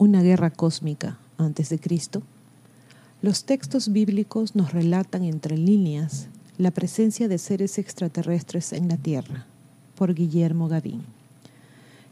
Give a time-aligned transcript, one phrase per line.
[0.00, 2.22] una guerra cósmica antes de Cristo,
[3.20, 9.46] los textos bíblicos nos relatan entre líneas la presencia de seres extraterrestres en la Tierra,
[10.00, 11.02] por Guillermo Gavín.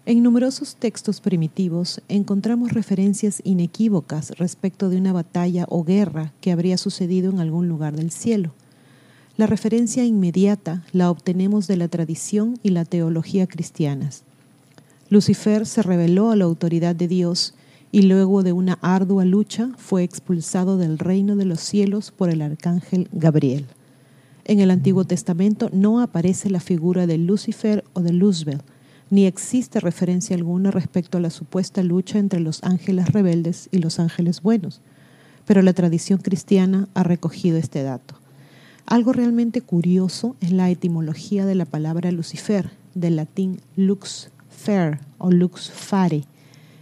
[0.04, 6.77] En numerosos textos primitivos encontramos referencias inequívocas respecto de una batalla o guerra que habría
[6.77, 8.53] sucedido en algún lugar del cielo.
[9.39, 14.22] La referencia inmediata la obtenemos de la tradición y la teología cristianas.
[15.08, 17.55] Lucifer se reveló a la autoridad de Dios
[17.91, 22.43] y luego de una ardua lucha fue expulsado del reino de los cielos por el
[22.43, 23.64] arcángel Gabriel.
[24.48, 28.62] En el Antiguo Testamento no aparece la figura de Lucifer o de Luzbel,
[29.11, 34.00] ni existe referencia alguna respecto a la supuesta lucha entre los ángeles rebeldes y los
[34.00, 34.80] ángeles buenos,
[35.44, 38.14] pero la tradición cristiana ha recogido este dato.
[38.86, 45.30] Algo realmente curioso es la etimología de la palabra Lucifer, del latín lux fer o
[45.30, 46.24] lux fare,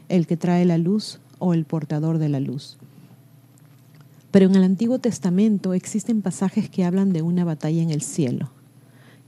[0.08, 2.78] el que trae la luz o el portador de la luz.
[4.30, 8.50] Pero en el Antiguo Testamento existen pasajes que hablan de una batalla en el cielo.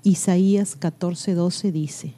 [0.02, 2.14] Isaías 14:12 dice,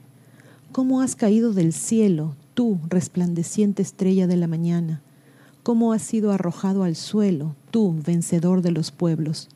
[0.73, 5.03] ¿Cómo has caído del cielo, tú, resplandeciente estrella de la mañana?
[5.63, 9.49] ¿Cómo has sido arrojado al suelo, tú, vencedor de los pueblos?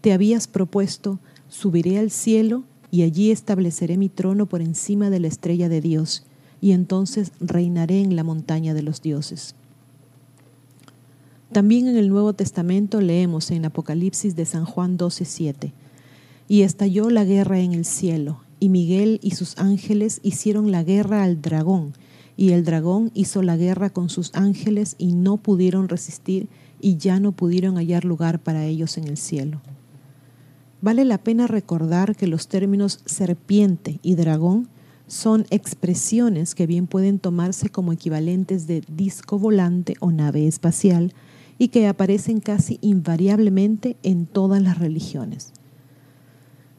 [0.00, 5.28] Te habías propuesto, subiré al cielo y allí estableceré mi trono por encima de la
[5.28, 6.24] estrella de Dios
[6.60, 9.54] y entonces reinaré en la montaña de los dioses.
[11.52, 15.72] También en el Nuevo Testamento leemos en Apocalipsis de San Juan 12:7,
[16.46, 21.22] y estalló la guerra en el cielo, y Miguel y sus ángeles hicieron la guerra
[21.22, 21.94] al dragón,
[22.36, 26.48] y el dragón hizo la guerra con sus ángeles y no pudieron resistir
[26.80, 29.60] y ya no pudieron hallar lugar para ellos en el cielo.
[30.80, 34.68] Vale la pena recordar que los términos serpiente y dragón
[35.08, 41.14] son expresiones que bien pueden tomarse como equivalentes de disco volante o nave espacial
[41.58, 45.52] y que aparecen casi invariablemente en todas las religiones.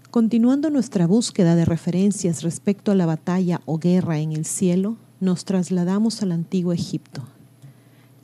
[0.10, 5.46] Continuando nuestra búsqueda de referencias respecto a la batalla o guerra en el cielo, nos
[5.46, 7.24] trasladamos al antiguo Egipto.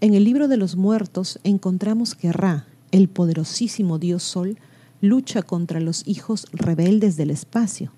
[0.02, 4.58] En el libro de los muertos encontramos que Ra, el poderosísimo dios Sol,
[5.02, 7.92] lucha contra los hijos rebeldes del espacio,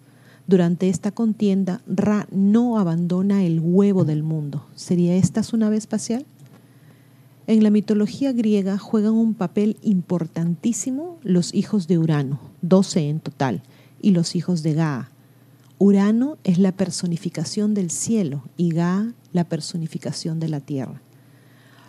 [0.48, 4.66] durante esta contienda, Ra no abandona el huevo del mundo.
[4.76, 6.26] ¿Sería esta su nave espacial?
[7.48, 13.64] En la mitología griega juegan un papel importantísimo los hijos de Urano, doce en total,
[14.02, 15.12] y los hijos de Gaa.
[15.80, 21.02] Urano es la personificación del cielo y Gaa la personificación de la tierra.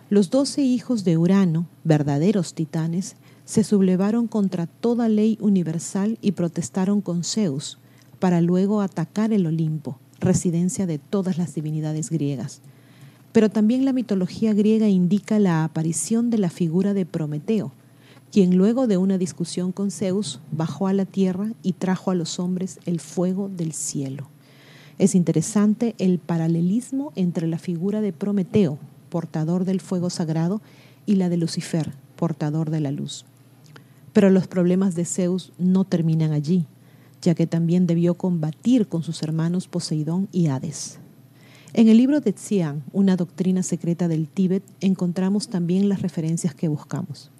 [0.09, 7.01] Los doce hijos de Urano, verdaderos titanes, se sublevaron contra toda ley universal y protestaron
[7.01, 7.79] con Zeus,
[8.19, 12.61] para luego atacar el Olimpo, residencia de todas las divinidades griegas.
[13.31, 17.71] Pero también la mitología griega indica la aparición de la figura de Prometeo,
[18.31, 22.39] quien luego de una discusión con Zeus bajó a la tierra y trajo a los
[22.39, 24.27] hombres el fuego del cielo.
[24.97, 28.77] Es interesante el paralelismo entre la figura de Prometeo,
[29.09, 30.61] portador del fuego sagrado,
[31.05, 33.25] y la de Lucifer, portador de la luz.
[34.13, 36.65] Pero los problemas de Zeus no terminan allí
[37.21, 40.99] ya que también debió combatir con sus hermanos Poseidón y Hades.
[41.73, 46.67] En el libro de Xian, una doctrina secreta del Tíbet, encontramos también las referencias que
[46.67, 47.31] buscamos.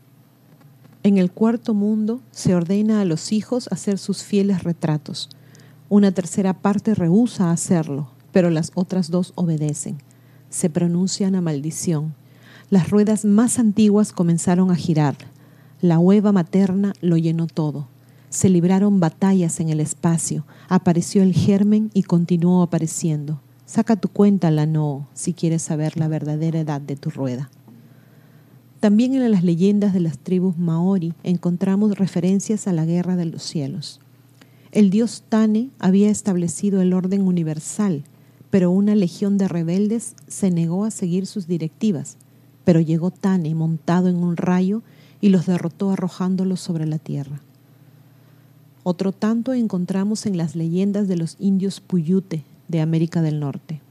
[1.02, 5.30] En el cuarto mundo se ordena a los hijos hacer sus fieles retratos.
[5.90, 9.98] Una tercera parte rehúsa hacerlo, pero las otras dos obedecen.
[10.50, 12.14] Se pronuncian a maldición.
[12.70, 15.16] Las ruedas más antiguas comenzaron a girar.
[15.82, 17.88] La hueva materna lo llenó todo
[18.30, 23.42] se libraron batallas en el espacio, apareció el germen y continuó apareciendo.
[23.70, 27.52] Saca tu cuenta, la no, si quieres saber la verdadera edad de tu rueda.
[28.80, 33.44] También en las leyendas de las tribus maori encontramos referencias a la guerra de los
[33.44, 34.00] cielos.
[34.72, 38.06] El dios Tane había establecido el orden universal,
[38.50, 42.18] pero una legión de rebeldes se negó a seguir sus directivas.
[42.64, 44.82] Pero llegó Tane montado en un rayo
[45.22, 47.44] y los derrotó arrojándolos sobre la tierra.
[48.82, 53.82] Otro tanto encontramos en las leyendas de los indios Puyute de América del Norte.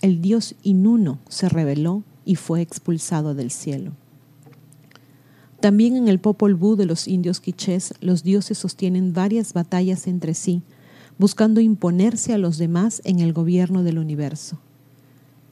[0.00, 3.92] El dios Inuno se rebeló y fue expulsado del cielo.
[5.60, 10.34] También en el Popol Vuh de los indios quichés, los dioses sostienen varias batallas entre
[10.34, 10.62] sí,
[11.18, 14.60] buscando imponerse a los demás en el gobierno del universo.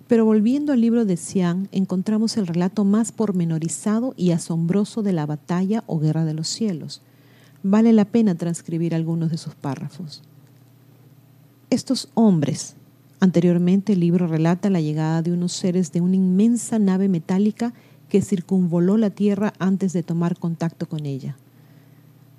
[0.06, 5.26] Pero volviendo al libro de Xian, encontramos el relato más pormenorizado y asombroso de la
[5.26, 7.02] batalla o guerra de los cielos.
[7.64, 10.22] Vale la pena transcribir algunos de sus párrafos.
[11.70, 12.76] Estos hombres,
[13.20, 17.72] anteriormente el libro relata la llegada de unos seres de una inmensa nave metálica
[18.08, 21.36] que circunvoló la Tierra antes de tomar contacto con ella.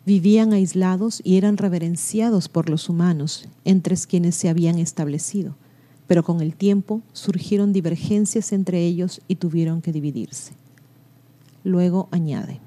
[0.06, 5.56] Vivían aislados y eran reverenciados por los humanos, entre quienes se habían establecido
[6.07, 10.53] pero con el tiempo surgieron divergencias entre ellos y tuvieron que dividirse.
[11.63, 12.62] Luego añade,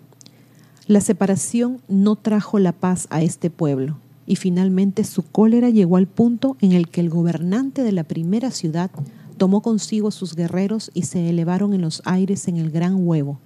[0.86, 6.06] la separación no trajo la paz a este pueblo y finalmente su cólera llegó al
[6.06, 8.90] punto en el que el gobernante de la primera ciudad
[9.38, 13.40] tomó consigo sus guerreros y se elevaron en los aires en el gran huevo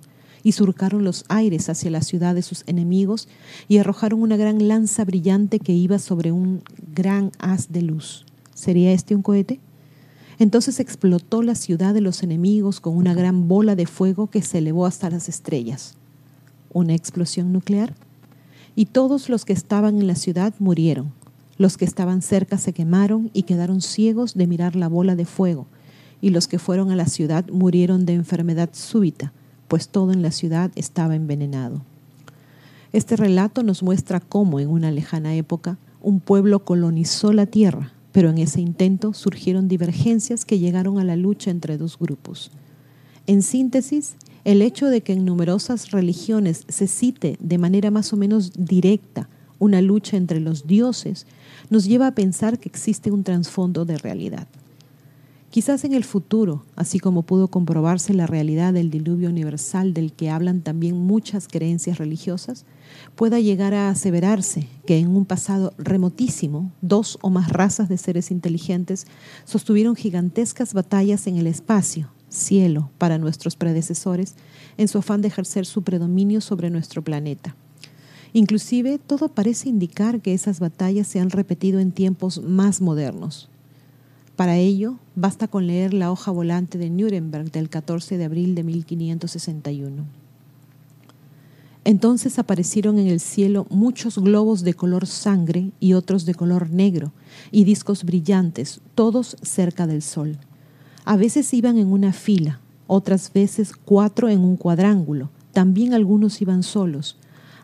[0.45, 3.29] y surcaron los aires hacia la ciudad de sus enemigos
[3.67, 6.63] y arrojaron una gran lanza brillante que iba sobre un
[6.93, 8.27] gran haz de luz.
[8.55, 9.59] ¿Sería este un cohete?
[10.39, 14.59] Entonces explotó la ciudad de los enemigos con una gran bola de fuego que se
[14.59, 15.95] elevó hasta las estrellas.
[16.73, 17.95] ¿Una explosión nuclear?
[18.77, 21.13] Y todos los que estaban en la ciudad murieron.
[21.59, 25.67] Los que estaban cerca se quemaron y quedaron ciegos de mirar la bola de fuego.
[26.21, 29.33] Y los que fueron a la ciudad murieron de enfermedad súbita,
[29.69, 31.83] pues todo en la ciudad estaba envenenado.
[32.93, 38.31] Este relato nos muestra cómo en una lejana época un pueblo colonizó la tierra pero
[38.31, 42.53] en ese intento surgieron divergencias que llegaron a la lucha entre dos grupos.
[43.27, 48.17] En síntesis, el hecho de que en numerosas religiones se cite de manera más o
[48.17, 51.27] menos directa una lucha entre los dioses
[51.71, 54.47] nos lleva a pensar que existe un trasfondo de realidad.
[55.51, 60.29] Quizás en el futuro, así como pudo comprobarse la realidad del diluvio universal del que
[60.29, 62.65] hablan también muchas creencias religiosas,
[63.15, 68.33] pueda llegar a aseverarse que en un pasado remotísimo, dos o más razas de seres
[68.33, 69.07] inteligentes
[69.45, 74.35] sostuvieron gigantescas batallas en el espacio, cielo, para nuestros predecesores,
[74.77, 77.57] en su afán de ejercer su predominio sobre nuestro planeta.
[78.33, 83.49] Inclusive, todo parece indicar que esas batallas se han repetido en tiempos más modernos,
[84.37, 88.65] para ello, basta con leer la hoja volante de Nuremberg del 14 de abril de
[88.65, 90.05] 1561.
[91.85, 97.13] Entonces aparecieron en el cielo muchos globos de color sangre y otros de color negro,
[97.53, 100.39] y discos brillantes, todos cerca del sol.
[101.05, 106.63] A veces iban en una fila, otras veces cuatro en un cuadrángulo, también algunos iban
[106.63, 107.17] solos.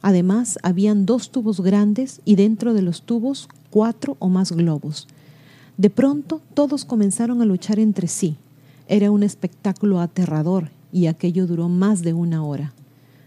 [0.03, 5.07] Además, habían dos tubos grandes y dentro de los tubos cuatro o más globos
[5.81, 8.37] de pronto todos comenzaron a luchar entre sí.
[8.87, 12.75] Era un espectáculo aterrador y aquello duró más de una hora.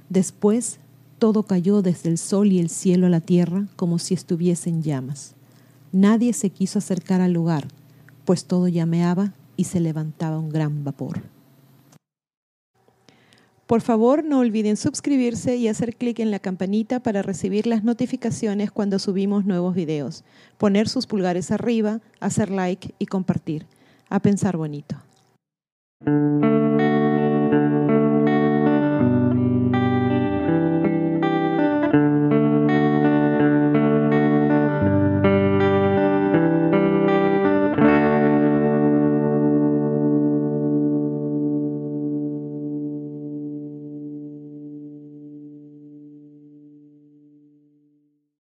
[0.10, 0.78] Después
[1.18, 4.84] todo cayó desde el sol y el cielo a la tierra como si estuviese en
[4.84, 5.34] llamas.
[5.92, 7.70] Nadie se quiso acercar al lugar,
[8.24, 11.22] pues todo llameaba y se levantaba un gran vapor.
[13.68, 18.72] Por favor, no olviden suscribirse y hacer clic en la campanita para recibir las notificaciones
[18.72, 20.24] cuando subimos nuevos videos,
[20.58, 23.66] poner sus pulgares arriba, hacer like y compartir.
[24.10, 24.98] A pensar bonito.